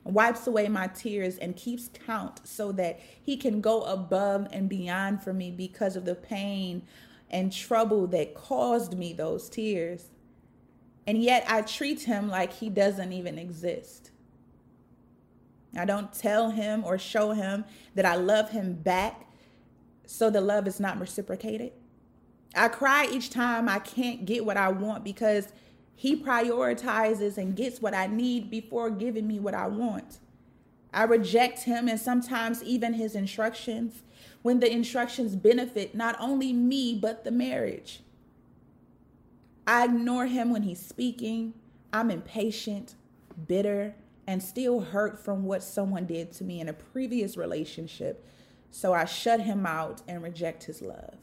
wipes 0.04 0.46
away 0.46 0.68
my 0.68 0.88
tears 0.88 1.38
and 1.38 1.56
keeps 1.56 1.88
count 2.06 2.40
so 2.44 2.72
that 2.72 3.00
he 3.22 3.36
can 3.36 3.60
go 3.60 3.82
above 3.82 4.48
and 4.52 4.68
beyond 4.68 5.22
for 5.22 5.32
me 5.32 5.50
because 5.50 5.96
of 5.96 6.04
the 6.04 6.14
pain 6.14 6.82
and 7.30 7.52
trouble 7.52 8.06
that 8.08 8.34
caused 8.34 8.96
me 8.96 9.12
those 9.12 9.48
tears. 9.48 10.10
And 11.06 11.22
yet 11.22 11.44
I 11.48 11.62
treat 11.62 12.02
him 12.02 12.28
like 12.28 12.52
he 12.52 12.68
doesn't 12.68 13.12
even 13.12 13.38
exist. 13.38 14.10
I 15.76 15.84
don't 15.84 16.12
tell 16.12 16.50
him 16.50 16.84
or 16.84 16.98
show 16.98 17.32
him 17.32 17.64
that 17.94 18.04
I 18.04 18.16
love 18.16 18.50
him 18.50 18.74
back 18.74 19.26
so 20.04 20.28
the 20.28 20.40
love 20.40 20.66
is 20.66 20.78
not 20.78 21.00
reciprocated. 21.00 21.72
I 22.54 22.68
cry 22.68 23.08
each 23.10 23.30
time 23.30 23.68
I 23.68 23.78
can't 23.78 24.26
get 24.26 24.44
what 24.44 24.56
I 24.56 24.68
want 24.68 25.04
because 25.04 25.48
he 25.94 26.16
prioritizes 26.16 27.38
and 27.38 27.56
gets 27.56 27.80
what 27.80 27.94
I 27.94 28.06
need 28.06 28.50
before 28.50 28.90
giving 28.90 29.26
me 29.26 29.38
what 29.38 29.54
I 29.54 29.68
want. 29.68 30.18
I 30.92 31.04
reject 31.04 31.60
him 31.60 31.88
and 31.88 31.98
sometimes 31.98 32.62
even 32.62 32.94
his 32.94 33.14
instructions 33.14 34.02
when 34.42 34.60
the 34.60 34.70
instructions 34.70 35.36
benefit 35.36 35.94
not 35.94 36.16
only 36.20 36.52
me, 36.52 36.94
but 36.94 37.24
the 37.24 37.30
marriage. 37.30 38.00
I 39.66 39.84
ignore 39.84 40.26
him 40.26 40.50
when 40.50 40.64
he's 40.64 40.84
speaking. 40.84 41.54
I'm 41.92 42.10
impatient, 42.10 42.94
bitter, 43.46 43.94
and 44.26 44.42
still 44.42 44.80
hurt 44.80 45.24
from 45.24 45.44
what 45.44 45.62
someone 45.62 46.06
did 46.06 46.32
to 46.32 46.44
me 46.44 46.60
in 46.60 46.68
a 46.68 46.72
previous 46.72 47.36
relationship. 47.36 48.26
So 48.70 48.92
I 48.92 49.04
shut 49.04 49.40
him 49.40 49.64
out 49.66 50.02
and 50.08 50.22
reject 50.22 50.64
his 50.64 50.82
love. 50.82 51.14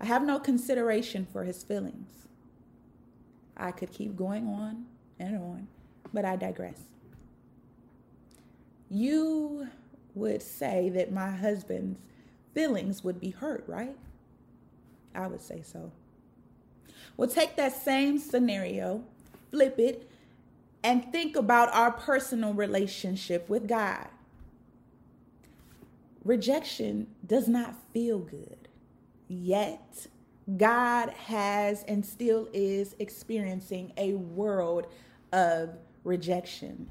I 0.00 0.06
have 0.06 0.24
no 0.24 0.38
consideration 0.38 1.26
for 1.30 1.44
his 1.44 1.62
feelings. 1.62 2.26
I 3.56 3.72
could 3.72 3.90
keep 3.90 4.16
going 4.16 4.46
on 4.46 4.86
and 5.18 5.36
on, 5.36 5.68
but 6.12 6.24
I 6.24 6.36
digress. 6.36 6.80
You 8.88 9.68
would 10.14 10.42
say 10.42 10.88
that 10.90 11.12
my 11.12 11.30
husband's 11.30 11.98
feelings 12.54 13.02
would 13.04 13.20
be 13.20 13.30
hurt, 13.30 13.64
right? 13.66 13.96
I 15.14 15.26
would 15.26 15.40
say 15.40 15.62
so. 15.62 15.92
Well, 17.16 17.28
take 17.28 17.56
that 17.56 17.72
same 17.72 18.18
scenario, 18.18 19.04
flip 19.50 19.78
it, 19.78 20.08
and 20.82 21.10
think 21.10 21.36
about 21.36 21.74
our 21.74 21.90
personal 21.90 22.54
relationship 22.54 23.48
with 23.48 23.66
God. 23.66 24.06
Rejection 26.24 27.08
does 27.26 27.48
not 27.48 27.74
feel 27.92 28.18
good, 28.18 28.57
yet 29.28 30.06
God 30.56 31.10
has 31.10 31.84
and 31.84 32.04
still 32.04 32.48
is 32.52 32.96
experiencing 32.98 33.92
a 33.96 34.14
world 34.14 34.86
of 35.32 35.70
rejection. 36.04 36.88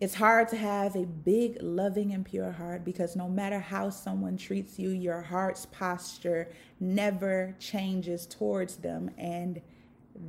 It's 0.00 0.14
hard 0.14 0.48
to 0.48 0.56
have 0.56 0.96
a 0.96 1.04
big, 1.04 1.58
loving, 1.62 2.12
and 2.12 2.24
pure 2.24 2.50
heart 2.50 2.84
because 2.84 3.14
no 3.14 3.28
matter 3.28 3.58
how 3.58 3.90
someone 3.90 4.36
treats 4.36 4.78
you, 4.78 4.90
your 4.90 5.22
heart's 5.22 5.66
posture 5.66 6.50
never 6.80 7.54
changes 7.58 8.26
towards 8.26 8.76
them. 8.76 9.10
And 9.16 9.60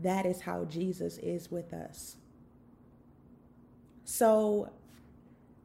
that 0.01 0.25
is 0.25 0.41
how 0.41 0.65
Jesus 0.65 1.17
is 1.17 1.49
with 1.49 1.73
us. 1.73 2.17
So, 4.03 4.71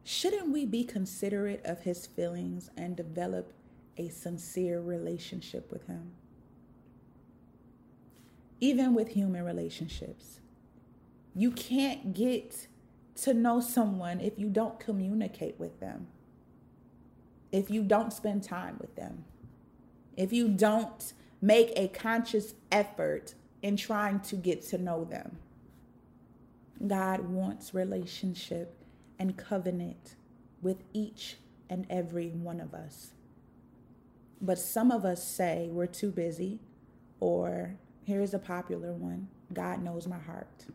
shouldn't 0.02 0.50
we 0.50 0.64
be 0.64 0.82
considerate 0.82 1.60
of 1.64 1.82
his 1.82 2.06
feelings 2.06 2.70
and 2.76 2.96
develop 2.96 3.52
a 4.00 4.08
sincere 4.08 4.80
relationship 4.80 5.70
with 5.70 5.86
him? 5.86 6.12
even 8.60 8.94
with 8.94 9.08
human 9.08 9.44
relationships. 9.44 10.40
You 11.34 11.50
can't 11.50 12.12
get 12.12 12.66
to 13.22 13.34
know 13.34 13.60
someone 13.60 14.20
if 14.20 14.38
you 14.38 14.48
don't 14.48 14.78
communicate 14.78 15.58
with 15.58 15.80
them, 15.80 16.06
if 17.50 17.70
you 17.70 17.82
don't 17.82 18.12
spend 18.12 18.42
time 18.42 18.76
with 18.80 18.94
them, 18.96 19.24
if 20.16 20.32
you 20.32 20.48
don't 20.48 21.12
make 21.40 21.72
a 21.76 21.88
conscious 21.88 22.54
effort 22.70 23.34
in 23.62 23.76
trying 23.76 24.20
to 24.20 24.36
get 24.36 24.62
to 24.62 24.78
know 24.78 25.04
them. 25.04 25.38
God 26.86 27.20
wants 27.20 27.74
relationship 27.74 28.74
and 29.18 29.36
covenant 29.36 30.16
with 30.62 30.82
each 30.92 31.36
and 31.68 31.86
every 31.90 32.28
one 32.28 32.60
of 32.60 32.74
us. 32.74 33.12
But 34.40 34.58
some 34.58 34.90
of 34.90 35.04
us 35.04 35.22
say 35.22 35.68
we're 35.70 35.86
too 35.86 36.10
busy 36.10 36.60
or 37.20 37.76
Here's 38.10 38.34
a 38.34 38.40
popular 38.40 38.92
one 38.92 39.28
God 39.52 39.84
knows 39.84 40.08
my 40.08 40.18
heart. 40.18 40.66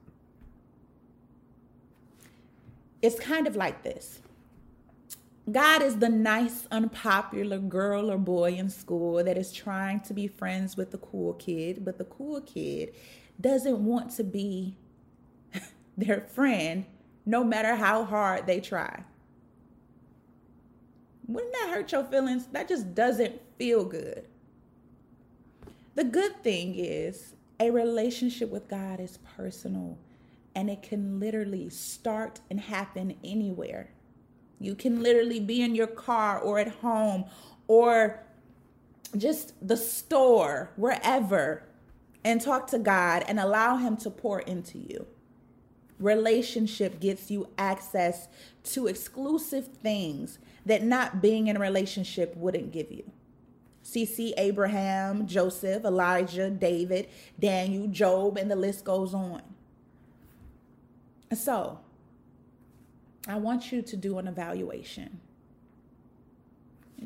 It's 3.01 3.19
kind 3.19 3.45
of 3.45 3.57
like 3.57 3.83
this 3.83 4.21
God 5.51 5.81
is 5.81 5.97
the 5.97 6.07
nice, 6.07 6.65
unpopular 6.71 7.59
girl 7.59 8.09
or 8.09 8.17
boy 8.17 8.53
in 8.53 8.69
school 8.69 9.21
that 9.21 9.37
is 9.37 9.51
trying 9.51 9.99
to 10.01 10.13
be 10.13 10.27
friends 10.27 10.77
with 10.77 10.91
the 10.91 10.97
cool 10.97 11.33
kid, 11.33 11.83
but 11.83 11.97
the 11.97 12.05
cool 12.05 12.39
kid 12.39 12.93
doesn't 13.41 13.83
want 13.83 14.11
to 14.11 14.23
be 14.23 14.77
their 15.97 16.21
friend 16.21 16.85
no 17.25 17.43
matter 17.43 17.75
how 17.75 18.05
hard 18.05 18.47
they 18.47 18.61
try. 18.61 19.03
Wouldn't 21.27 21.53
that 21.53 21.69
hurt 21.69 21.91
your 21.91 22.03
feelings? 22.03 22.47
That 22.47 22.67
just 22.67 22.93
doesn't 22.93 23.41
feel 23.57 23.83
good. 23.85 24.27
The 25.95 26.03
good 26.03 26.43
thing 26.43 26.75
is, 26.75 27.33
a 27.59 27.71
relationship 27.71 28.49
with 28.49 28.67
God 28.67 28.99
is 28.99 29.17
personal 29.37 29.97
and 30.53 30.69
it 30.69 30.81
can 30.81 31.19
literally 31.19 31.69
start 31.69 32.39
and 32.49 32.59
happen 32.59 33.15
anywhere. 33.23 33.91
You 34.59 34.75
can 34.75 35.01
literally 35.01 35.39
be 35.39 35.61
in 35.61 35.75
your 35.75 35.87
car 35.87 36.39
or 36.39 36.59
at 36.59 36.67
home 36.67 37.25
or 37.67 38.23
just 39.17 39.53
the 39.65 39.77
store, 39.77 40.71
wherever, 40.75 41.63
and 42.23 42.41
talk 42.41 42.67
to 42.67 42.79
God 42.79 43.23
and 43.27 43.39
allow 43.39 43.77
Him 43.77 43.97
to 43.97 44.09
pour 44.09 44.39
into 44.41 44.77
you. 44.77 45.07
Relationship 45.99 46.99
gets 46.99 47.31
you 47.31 47.47
access 47.57 48.27
to 48.63 48.87
exclusive 48.87 49.67
things 49.67 50.39
that 50.65 50.83
not 50.83 51.21
being 51.21 51.47
in 51.47 51.55
a 51.55 51.59
relationship 51.59 52.35
wouldn't 52.35 52.71
give 52.71 52.91
you. 52.91 53.09
CC, 53.83 54.33
Abraham, 54.37 55.27
Joseph, 55.27 55.85
Elijah, 55.85 56.49
David, 56.49 57.07
Daniel, 57.39 57.87
Job, 57.87 58.37
and 58.37 58.49
the 58.49 58.55
list 58.55 58.83
goes 58.83 59.13
on. 59.13 59.41
So, 61.33 61.79
I 63.27 63.37
want 63.37 63.71
you 63.71 63.81
to 63.83 63.97
do 63.97 64.17
an 64.17 64.27
evaluation. 64.27 65.19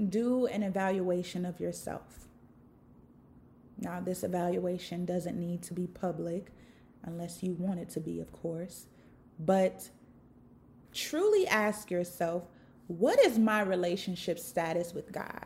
Do 0.10 0.46
an 0.48 0.64
evaluation 0.64 1.46
of 1.46 1.60
yourself. 1.60 2.28
Now, 3.78 4.00
this 4.00 4.24
evaluation 4.24 5.06
doesn't 5.06 5.40
need 5.40 5.62
to 5.64 5.74
be 5.74 5.88
public 5.88 6.52
unless 7.04 7.44
you 7.44 7.54
want 7.54 7.80
it 7.80 7.90
to 7.90 8.00
be, 8.00 8.20
of 8.20 8.32
course. 8.32 8.88
But 9.40 9.90
truly 10.94 11.48
ask 11.48 11.92
yourself 11.92 12.44
what 12.88 13.24
is 13.24 13.38
my 13.38 13.62
relationship 13.62 14.40
status 14.40 14.94
with 14.94 15.12
God? 15.12 15.46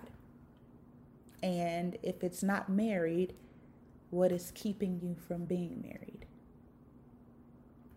And 1.41 1.97
if 2.01 2.23
it's 2.23 2.41
not 2.41 2.69
married, 2.69 3.33
what 4.11 4.31
is 4.31 4.53
keeping 4.55 4.99
you 5.01 5.15
from 5.27 5.43
being 5.43 5.81
married? 5.81 6.25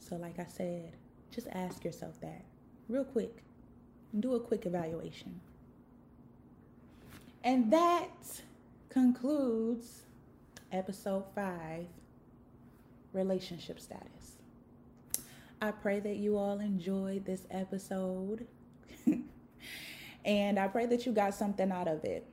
So, 0.00 0.16
like 0.16 0.40
I 0.40 0.46
said, 0.46 0.96
just 1.30 1.46
ask 1.52 1.84
yourself 1.84 2.20
that 2.22 2.44
real 2.88 3.04
quick. 3.04 3.44
Do 4.18 4.34
a 4.34 4.40
quick 4.40 4.66
evaluation. 4.66 5.40
And 7.44 7.72
that 7.72 8.40
concludes 8.88 10.02
episode 10.72 11.24
five 11.34 11.86
relationship 13.16 13.80
status. 13.80 14.38
I 15.60 15.70
pray 15.72 16.00
that 16.00 16.16
you 16.16 16.36
all 16.36 16.60
enjoyed 16.60 17.24
this 17.24 17.46
episode. 17.50 18.46
and 20.24 20.58
I 20.58 20.68
pray 20.68 20.86
that 20.86 21.06
you 21.06 21.12
got 21.12 21.34
something 21.34 21.72
out 21.72 21.88
of 21.88 22.04
it 22.04 22.26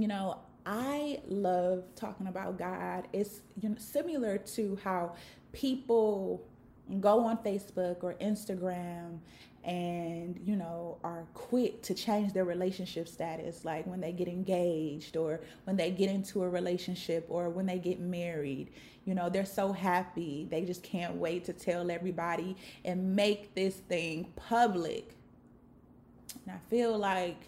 you 0.00 0.08
know, 0.08 0.38
I 0.64 1.20
love 1.26 1.84
talking 1.94 2.26
about 2.26 2.58
God. 2.58 3.06
It's 3.12 3.42
you 3.60 3.68
know, 3.68 3.74
similar 3.78 4.38
to 4.38 4.78
how 4.82 5.14
people 5.52 6.42
go 7.00 7.20
on 7.20 7.36
Facebook 7.38 8.02
or 8.02 8.14
Instagram 8.14 9.18
and 9.64 10.40
you 10.42 10.56
know 10.56 10.98
are 11.04 11.26
quick 11.34 11.82
to 11.82 11.92
change 11.94 12.32
their 12.32 12.44
relationship 12.44 13.06
status 13.06 13.64
like 13.64 13.86
when 13.86 14.00
they 14.00 14.12
get 14.12 14.26
engaged 14.26 15.16
or 15.16 15.40
when 15.64 15.76
they 15.76 15.90
get 15.90 16.08
into 16.08 16.42
a 16.42 16.48
relationship 16.48 17.26
or 17.28 17.50
when 17.50 17.66
they 17.66 17.78
get 17.78 18.00
married. 18.00 18.70
You 19.04 19.14
know 19.14 19.28
they're 19.28 19.44
so 19.44 19.72
happy. 19.72 20.46
They 20.50 20.64
just 20.64 20.82
can't 20.82 21.16
wait 21.16 21.44
to 21.46 21.52
tell 21.52 21.90
everybody 21.90 22.56
and 22.84 23.14
make 23.14 23.54
this 23.54 23.74
thing 23.74 24.32
public. 24.36 25.14
And 26.46 26.54
i 26.54 26.58
feel 26.70 26.96
like 26.96 27.38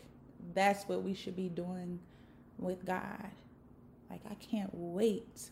that's 0.55 0.85
what 0.89 1.03
we 1.03 1.15
should 1.15 1.37
be 1.37 1.49
doing 1.49 1.99
with 2.59 2.85
god. 2.85 3.31
Like 4.11 4.21
i 4.31 4.35
can't 4.35 4.71
wait 4.73 5.51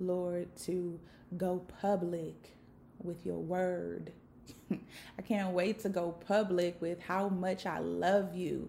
lord 0.00 0.48
to 0.56 0.98
go 1.36 1.60
public 1.80 2.56
with 3.02 3.24
your 3.26 3.38
word 3.38 4.12
I 5.18 5.22
can't 5.22 5.52
wait 5.52 5.80
to 5.80 5.88
go 5.88 6.12
public 6.26 6.80
with 6.80 7.00
how 7.00 7.28
much 7.28 7.66
I 7.66 7.78
love 7.78 8.34
you. 8.34 8.68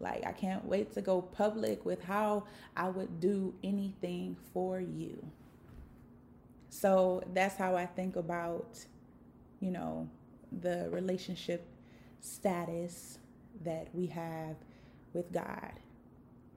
Like, 0.00 0.26
I 0.26 0.32
can't 0.32 0.64
wait 0.64 0.92
to 0.94 1.00
go 1.00 1.22
public 1.22 1.84
with 1.84 2.02
how 2.02 2.44
I 2.76 2.88
would 2.88 3.20
do 3.20 3.54
anything 3.62 4.36
for 4.52 4.80
you. 4.80 5.24
So 6.70 7.22
that's 7.34 7.56
how 7.56 7.76
I 7.76 7.86
think 7.86 8.16
about, 8.16 8.84
you 9.60 9.70
know, 9.70 10.08
the 10.60 10.88
relationship 10.90 11.66
status 12.20 13.18
that 13.64 13.88
we 13.92 14.06
have 14.06 14.56
with 15.12 15.30
God. 15.32 15.72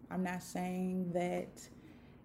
I'm 0.10 0.24
not 0.24 0.41
saying 0.41 1.12
that 1.13 1.68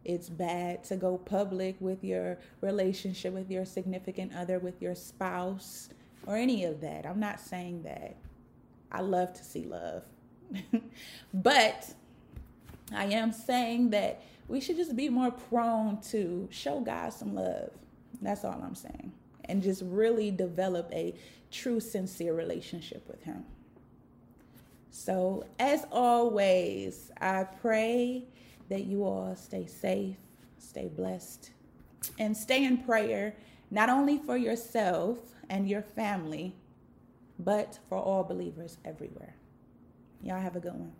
it's 0.05 0.29
bad 0.29 0.85
to 0.85 0.97
go 0.97 1.19
public 1.19 1.77
with 1.81 2.03
your 2.03 2.39
relationship 2.61 3.35
with 3.35 3.51
your 3.51 3.65
significant 3.65 4.33
other, 4.35 4.59
with 4.59 4.81
your 4.81 4.95
spouse 4.95 5.91
or 6.27 6.37
any 6.37 6.65
of 6.65 6.81
that. 6.81 7.07
I'm 7.07 7.21
not 7.21 7.41
saying 7.41 7.83
that. 7.83 8.17
I 8.93 9.01
love 9.01 9.33
to 9.35 9.45
see 9.45 9.65
love. 9.65 10.03
but 11.35 11.95
I 12.93 13.05
am 13.07 13.33
saying 13.33 13.91
that 13.91 14.23
we 14.49 14.61
should 14.61 14.77
just 14.77 14.97
be 14.97 15.09
more 15.09 15.31
prone 15.31 16.01
to 16.11 16.49
show 16.51 16.81
God 16.81 17.13
some 17.13 17.35
love. 17.35 17.71
That's 18.21 18.45
all 18.45 18.61
I'm 18.63 18.75
saying. 18.75 19.13
And 19.45 19.63
just 19.63 19.83
really 19.85 20.31
develop 20.31 20.91
a 20.93 21.15
true, 21.51 21.81
sincere 21.81 22.35
relationship 22.35 23.07
with 23.09 23.23
Him. 23.23 23.45
So, 24.91 25.45
as 25.59 25.87
always, 25.93 27.13
I 27.21 27.45
pray 27.45 28.25
that 28.69 28.85
you 28.85 29.05
all 29.05 29.37
stay 29.37 29.67
safe, 29.67 30.17
stay 30.59 30.89
blessed, 30.89 31.51
and 32.19 32.37
stay 32.37 32.65
in 32.65 32.79
prayer, 32.79 33.37
not 33.71 33.89
only 33.89 34.19
for 34.19 34.37
yourself 34.37 35.19
and 35.51 35.69
your 35.69 35.83
family, 35.83 36.55
but 37.39 37.81
for 37.89 37.99
all 37.99 38.25
believers 38.25 38.79
everywhere. 38.85 39.35
Y'all 40.23 40.41
have 40.41 40.57
a 40.57 40.61
good 40.61 40.75
one. 40.75 40.93